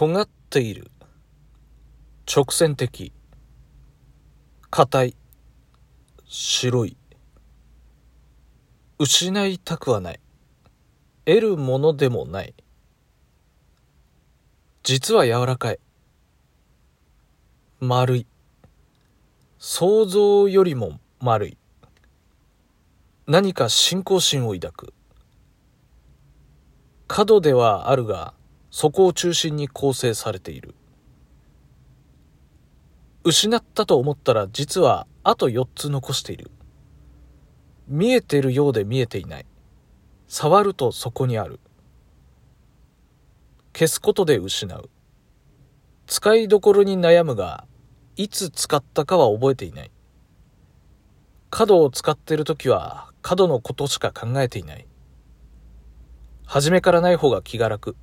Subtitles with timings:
[0.00, 0.90] 尖っている。
[2.26, 3.12] 直線的。
[4.70, 5.16] 硬い。
[6.24, 6.96] 白い。
[8.98, 10.20] 失いたくはない。
[11.26, 12.54] 得るものでもない。
[14.84, 15.78] 実は柔らかい。
[17.80, 18.26] 丸い。
[19.58, 21.58] 想像よりも丸い。
[23.26, 24.94] 何か信仰心を抱く。
[27.06, 28.32] 角ではあるが、
[28.70, 30.74] そこを中心に構成されている。
[33.24, 36.50] 失ったと思ったら実はあと4つ残している。
[37.88, 39.46] 見えてるようで見えていない。
[40.28, 41.58] 触るとそこにある。
[43.72, 44.90] 消すことで失う。
[46.06, 47.66] 使いどころに悩むが、
[48.16, 49.90] いつ使ったかは覚えていない。
[51.50, 54.86] 角を使っているときは角のことしか考えていない。
[56.46, 57.96] 初めからない方が気が楽。